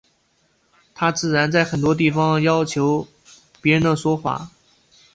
[0.95, 3.07] 他自然在很多地方要采用
[3.61, 4.49] 别人的说法。